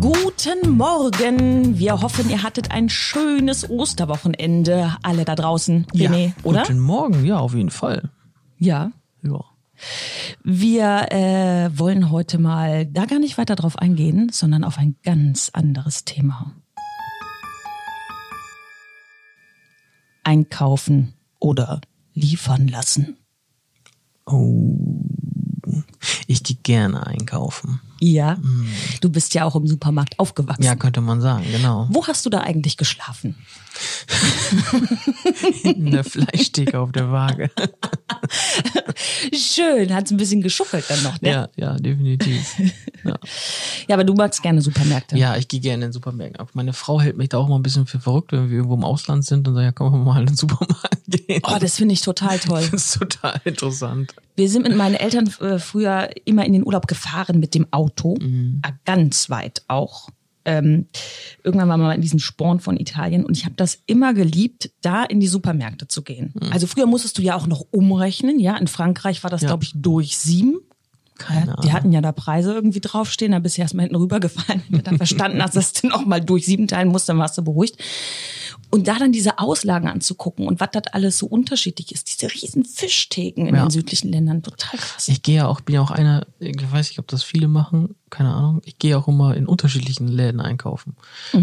[0.00, 1.78] Guten Morgen.
[1.78, 5.84] Wir hoffen, ihr hattet ein schönes Osterwochenende, alle da draußen.
[5.92, 6.62] René, ja, oder?
[6.62, 8.08] Guten Morgen, ja, auf jeden Fall.
[8.56, 8.92] Ja.
[9.22, 9.44] Ja.
[10.42, 15.50] Wir äh, wollen heute mal da gar nicht weiter drauf eingehen, sondern auf ein ganz
[15.52, 16.54] anderes Thema.
[20.24, 21.82] Einkaufen oder
[22.14, 23.18] liefern lassen.
[24.24, 24.69] Oh.
[26.70, 27.80] Gerne einkaufen.
[27.98, 28.38] Ja.
[29.00, 30.62] Du bist ja auch im Supermarkt aufgewachsen.
[30.62, 31.88] Ja, könnte man sagen, genau.
[31.90, 33.34] Wo hast du da eigentlich geschlafen?
[35.64, 37.50] In der Fleischtheke auf der Waage.
[39.32, 41.30] Schön, hat's ein bisschen geschuckelt dann noch, ne?
[41.30, 42.54] Ja, ja, definitiv.
[43.04, 43.16] Ja,
[43.88, 45.16] Ja, aber du magst gerne Supermärkte.
[45.16, 46.40] ja ich gehe gerne in den Supermärkten.
[46.40, 48.76] Auch meine Frau hält mich da auch mal ein bisschen für verrückt, wenn wir irgendwo
[48.76, 51.42] im Ausland sind und sagt, ja, komm mal in den Supermarkt gehen.
[51.44, 52.66] Oh, das finde ich total toll.
[52.70, 54.14] Das ist total interessant.
[54.36, 58.16] Wir sind mit meinen Eltern äh, früher immer in den Urlaub gefahren mit dem Auto,
[58.20, 58.62] Mhm.
[58.64, 60.08] äh, ganz weit auch.
[60.46, 60.86] Ähm,
[61.44, 64.70] irgendwann waren wir mal in diesem Sporn von Italien und ich habe das immer geliebt,
[64.80, 66.32] da in die Supermärkte zu gehen.
[66.50, 68.56] Also früher musstest du ja auch noch umrechnen, ja.
[68.56, 69.44] In Frankreich war das, Mhm.
[69.44, 69.48] Ja.
[69.50, 70.60] glaube ich, durch sieben.
[71.20, 74.78] Keine die hatten ja da Preise irgendwie draufstehen, da bist du erstmal hinten rübergefallen, wenn
[74.78, 77.42] du dann verstanden hast, dass du noch mal durch sieben teilen musst, dann warst du
[77.42, 77.76] beruhigt.
[78.72, 82.64] Und da dann diese Auslagen anzugucken und was das alles so unterschiedlich ist, diese riesen
[82.64, 83.64] Fischtheken in Ja.
[83.64, 85.08] den südlichen Ländern, total krass.
[85.08, 87.96] Ich gehe ja auch, bin ja auch einer, ich weiß nicht, ob das viele machen,
[88.10, 88.62] keine Ahnung.
[88.64, 90.96] Ich gehe auch immer in unterschiedlichen Läden einkaufen.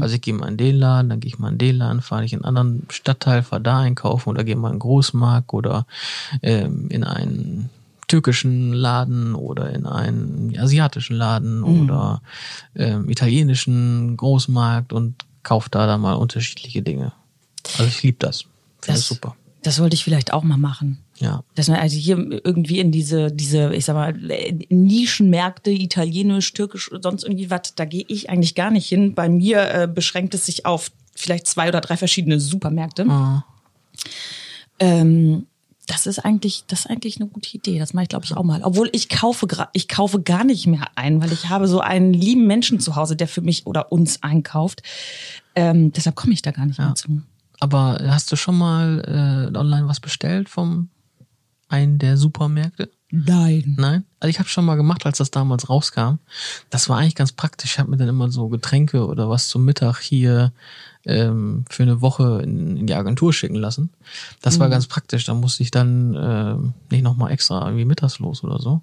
[0.00, 2.24] Also ich gehe mal in den Laden, dann gehe ich mal in den Laden, fahre
[2.24, 5.86] ich in einen anderen Stadtteil, fahre da einkaufen oder gehe mal in einen Großmarkt oder
[6.42, 7.68] ähm, in einen
[8.10, 12.22] türkischen Laden oder in einen asiatischen Laden oder
[12.74, 17.12] ähm, italienischen Großmarkt und kaufe da dann mal unterschiedliche Dinge.
[17.78, 18.42] Also ich liebe das.
[18.80, 19.36] Finde das super.
[19.62, 20.98] Das sollte ich vielleicht auch mal machen.
[21.18, 21.44] Ja.
[21.54, 24.12] Dass man also hier irgendwie in diese, diese, ich sag mal,
[24.70, 29.14] Nischenmärkte, italienisch, türkisch, sonst irgendwie was, da gehe ich eigentlich gar nicht hin.
[29.14, 33.06] Bei mir äh, beschränkt es sich auf vielleicht zwei oder drei verschiedene Supermärkte.
[33.08, 33.44] Ah.
[34.80, 35.46] Ähm,
[35.90, 37.80] das ist eigentlich, das ist eigentlich eine gute Idee.
[37.80, 38.62] Das mache ich, glaube ich, auch mal.
[38.62, 42.46] Obwohl ich kaufe, ich kaufe gar nicht mehr ein, weil ich habe so einen lieben
[42.46, 44.82] Menschen zu Hause, der für mich oder uns einkauft.
[45.56, 47.22] Ähm, deshalb komme ich da gar nicht mehr zu.
[47.58, 50.90] Aber hast du schon mal äh, online was bestellt vom
[51.68, 52.88] einen der Supermärkte?
[53.10, 53.74] Nein.
[53.78, 54.04] Nein?
[54.20, 56.18] Also ich habe schon mal gemacht, als das damals rauskam.
[56.70, 57.72] Das war eigentlich ganz praktisch.
[57.72, 60.52] Ich habe mir dann immer so Getränke oder was zum Mittag hier
[61.06, 63.90] ähm, für eine Woche in, in die Agentur schicken lassen.
[64.42, 65.24] Das war ganz praktisch.
[65.24, 68.82] Da musste ich dann ähm, nicht nochmal extra irgendwie mittags los oder so.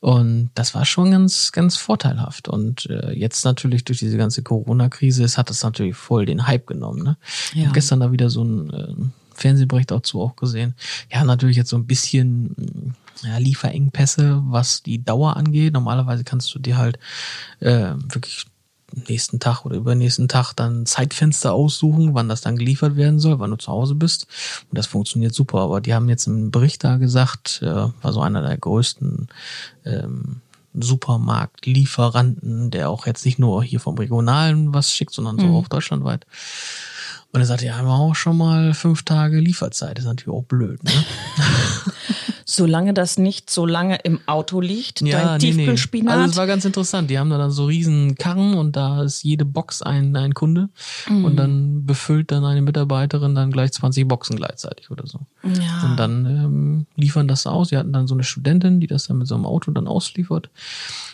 [0.00, 2.48] Und das war schon ganz, ganz vorteilhaft.
[2.48, 6.66] Und äh, jetzt natürlich durch diese ganze Corona-Krise, es hat das natürlich voll den Hype
[6.66, 7.02] genommen.
[7.02, 7.16] Ne?
[7.52, 7.66] Ich Ja.
[7.68, 10.74] hab gestern da wieder so ein ähm, Fernsehbericht dazu auch gesehen.
[11.10, 15.72] Ja, natürlich jetzt so ein bisschen ja, Lieferengpässe, was die Dauer angeht.
[15.72, 16.98] Normalerweise kannst du dir halt
[17.60, 18.46] äh, wirklich
[19.08, 23.50] nächsten Tag oder übernächsten Tag dann Zeitfenster aussuchen, wann das dann geliefert werden soll, wann
[23.50, 24.26] du zu Hause bist.
[24.70, 25.60] Und das funktioniert super.
[25.60, 29.28] Aber die haben jetzt im Bericht da gesagt, äh, war so einer der größten
[29.84, 30.40] ähm,
[30.74, 36.26] Supermarktlieferanten, der auch jetzt nicht nur hier vom Regionalen was schickt, sondern so auch deutschlandweit.
[37.34, 39.98] Und er sagte, ja, haben wir auch schon mal fünf Tage Lieferzeit.
[39.98, 40.92] Das ist natürlich auch blöd, ne?
[42.46, 46.14] Solange das nicht so lange im Auto liegt, dein Tiefkühlspinat.
[46.14, 47.10] Also es war ganz interessant.
[47.10, 50.68] Die haben da dann so riesen Karren und da ist jede Box ein, ein Kunde
[51.08, 55.18] und dann befüllt dann eine Mitarbeiterin dann gleich 20 Boxen gleichzeitig oder so.
[55.42, 55.88] ja.
[55.88, 57.70] Und dann ähm, liefern das aus.
[57.70, 60.50] Sie hatten dann so eine Studentin, die das dann mit so einem Auto dann ausliefert.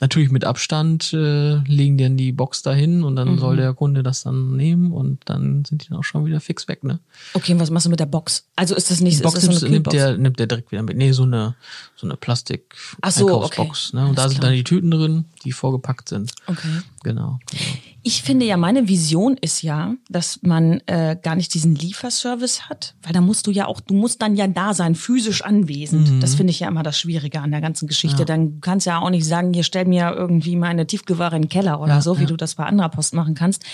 [0.00, 4.02] Natürlich mit Abstand äh, legen die dann die Box dahin und dann soll der Kunde
[4.02, 7.00] das dann nehmen und dann sind die dann auch schon wieder fix weg, ne?
[7.32, 8.46] Okay, und was machst du mit der Box?
[8.56, 10.82] Also ist das nicht Box ist das so eine nimmt, der, nimmt der direkt wieder
[10.82, 10.96] mit.
[10.96, 11.56] Nee, so eine,
[11.96, 13.70] so eine Plastik Ach so, okay.
[13.92, 14.06] ne?
[14.06, 14.50] Und da Alles sind klar.
[14.50, 16.32] dann die Tüten drin, die vorgepackt sind.
[16.46, 16.68] Okay.
[17.02, 17.38] Genau.
[17.44, 17.62] genau.
[18.06, 22.94] Ich finde ja, meine Vision ist ja, dass man äh, gar nicht diesen Lieferservice hat,
[23.02, 26.22] weil da musst du ja auch, du musst dann ja da sein, physisch anwesend.
[26.22, 28.26] Das finde ich ja immer das Schwierige an der ganzen Geschichte.
[28.26, 31.48] Dann kannst du ja auch nicht sagen, hier stell mir irgendwie meine Tiefgeware in den
[31.48, 32.28] Keller oder Ja, so, wie ja.
[32.28, 33.64] du das bei anderer Post machen kannst.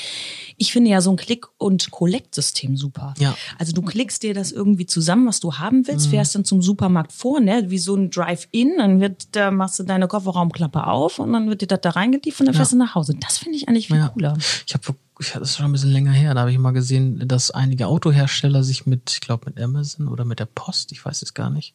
[0.57, 3.15] Ich finde ja so ein Klick- und Collect-System super.
[3.19, 3.35] Ja.
[3.59, 7.11] Also du klickst dir das irgendwie zusammen, was du haben willst, fährst dann zum Supermarkt
[7.13, 11.33] vor, ne, wie so ein Drive-In, dann wird, da machst du deine Kofferraumklappe auf und
[11.33, 13.17] dann wird dir das da reingeliefert und dann fährst du nach Hause.
[13.19, 14.13] Das finde ich eigentlich viel Ja.
[14.21, 14.37] Cooler.
[14.67, 17.29] Ich habe ich, das ist schon ein bisschen länger her, da habe ich mal gesehen,
[17.29, 21.21] dass einige Autohersteller sich mit, ich glaube mit Amazon oder mit der Post, ich weiß
[21.21, 21.75] es gar nicht,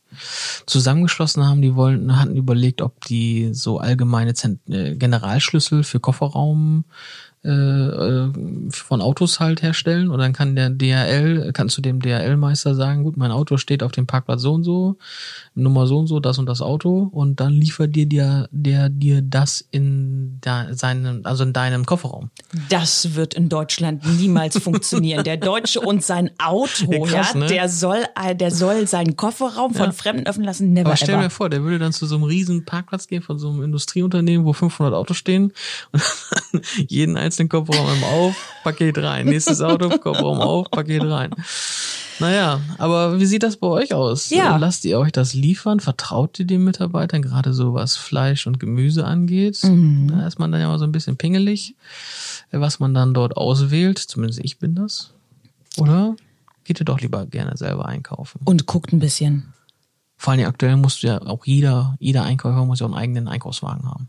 [0.65, 1.61] zusammengeschlossen haben.
[1.61, 4.33] Die wollten, hatten überlegt, ob die so allgemeine
[4.67, 6.85] äh, Generalschlüssel für Kofferraum
[7.45, 13.17] von Autos halt herstellen und dann kann der DHL, kannst du dem DHL-Meister sagen, gut,
[13.17, 14.97] mein Auto steht auf dem Parkplatz so und so,
[15.53, 19.21] Nummer so und so, das und das Auto und dann liefert dir der, der dir
[19.21, 22.31] das in da, seinen, also in deinem Kofferraum.
[22.69, 25.23] Das wird in Deutschland niemals funktionieren.
[25.23, 27.45] Der Deutsche und sein Auto, ja, krass, ja ne?
[27.47, 29.91] der soll, äh, der soll seinen Kofferraum von Ja.
[29.91, 30.73] Fremden öffnen lassen.
[30.73, 31.23] Never Aber stell ever.
[31.23, 34.45] mir vor, der würde dann zu so einem riesen Parkplatz gehen von so einem Industrieunternehmen,
[34.47, 35.53] wo 500 Autos stehen
[35.91, 36.01] und
[36.87, 39.25] jeden einzelnen Kofferraum einmal auf, Paket rein.
[39.25, 41.31] Nächstes Auto, Kofferraum auf, Paket rein.
[42.19, 44.29] Naja, aber wie sieht das bei euch aus?
[44.29, 44.55] Ja.
[44.57, 45.79] Lasst ihr euch das liefern?
[45.79, 49.61] Vertraut ihr den Mitarbeitern, gerade so was Fleisch und Gemüse angeht?
[49.63, 50.07] Mhm.
[50.07, 51.75] Da ist man dann ja mal so ein bisschen pingelig,
[52.51, 53.99] was man dann dort auswählt.
[53.99, 55.11] Zumindest ich bin das.
[55.77, 56.15] Oder
[56.63, 58.39] geht ihr doch lieber gerne selber einkaufen?
[58.45, 59.53] Und guckt ein bisschen.
[60.17, 63.85] Vor allem aktuell musst du ja auch jeder, jeder Einkäufer muss ja einen eigenen Einkaufswagen
[63.85, 64.07] haben.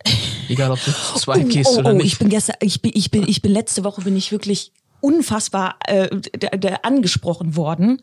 [0.48, 2.06] Egal ob du zu zweit gehst oh, oder oh, nicht.
[2.06, 5.76] ich bin gestern, ich bin, ich bin, ich bin letzte Woche bin ich wirklich unfassbar
[5.86, 6.08] äh,
[6.82, 8.02] angesprochen worden.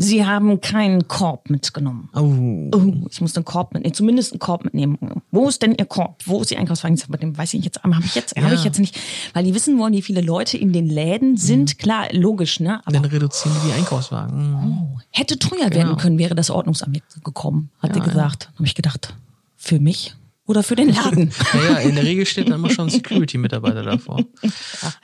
[0.00, 2.08] Sie haben keinen Korb mitgenommen.
[2.14, 2.70] oh.
[2.72, 4.96] Oh, ich muss einen Korb mitnehmen, zumindest einen Korb mitnehmen.
[5.32, 6.22] Wo ist denn Ihr Korb?
[6.24, 6.96] Wo ist Ihr Einkaufswagen?
[7.08, 8.96] Mit dem weiß ich jetzt, habe ich jetzt, habe ich jetzt nicht,
[9.34, 11.78] weil die wissen wollen, wie viele Leute in den Läden sind.
[11.78, 12.80] Klar, logisch, ne?
[12.86, 14.50] Aber Dann reduzieren die die Einkaufswagen.
[14.52, 15.00] Mhm.
[15.10, 15.96] hätte teuer werden Genau.
[15.96, 18.50] können, wäre das Ordnungsamt gekommen, hat Ja, gesagt.
[18.54, 19.14] Habe ich gedacht,
[19.56, 20.14] für mich
[20.48, 21.30] oder für den Laden?
[21.54, 24.24] Naja, in der Regel steht da immer schon ein Security-Mitarbeiter davor.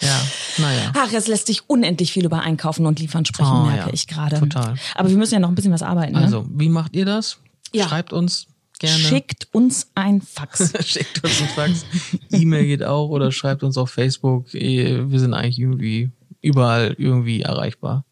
[0.01, 0.21] Ja,
[0.59, 0.93] naja.
[0.97, 3.95] Ach, es lässt sich unendlich viel über Einkaufen und Liefern sprechen, Oh, merke ja.
[3.95, 4.41] ich gerade.
[4.41, 4.75] Total.
[4.97, 6.15] Aber wir müssen ja noch ein bisschen was arbeiten.
[6.15, 6.21] Ne?
[6.21, 7.39] Also, wie macht ihr das?
[7.73, 7.89] Ja.
[7.89, 8.47] Schreibt uns
[8.79, 8.99] gerne.
[8.99, 10.73] Schickt uns ein Fax.
[10.87, 11.85] Schickt uns einen Fax.
[12.33, 14.53] E-Mail geht auch oder schreibt uns auf Facebook.
[14.55, 18.05] Eh, Wir sind eigentlich irgendwie überall irgendwie erreichbar.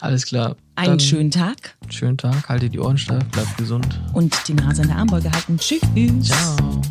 [0.00, 0.56] Alles klar.
[0.74, 2.48] Einen schönen Tag schönen Tag.
[2.48, 3.24] Haltet die Ohren steif.
[3.26, 4.00] Bleibt gesund.
[4.12, 5.58] und die Nase in der Armbeuge halten.
[5.58, 5.80] Tschüss.
[6.22, 6.82] Ciao.